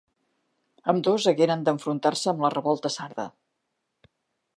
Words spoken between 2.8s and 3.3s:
sarda.